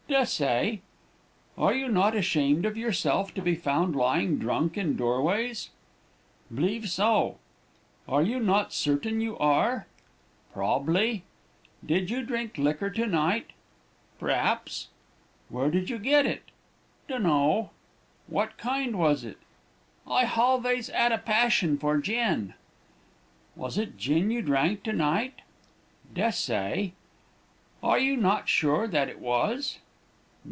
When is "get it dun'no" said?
15.97-17.69